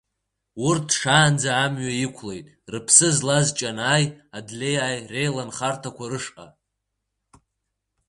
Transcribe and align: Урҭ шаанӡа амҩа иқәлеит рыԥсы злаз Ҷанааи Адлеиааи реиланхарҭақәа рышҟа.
Урҭ 0.67 0.87
шаанӡа 0.99 1.51
амҩа 1.63 1.93
иқәлеит 2.05 2.47
рыԥсы 2.71 3.07
злаз 3.15 3.47
Ҷанааи 3.57 4.05
Адлеиааи 4.37 4.99
реиланхарҭақәа 5.11 6.05
рышҟа. 6.11 6.45